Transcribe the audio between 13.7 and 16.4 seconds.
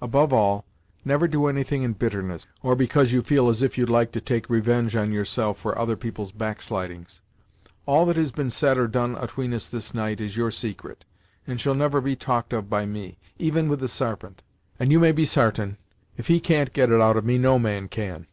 the Sarpent, and you may be sartain if he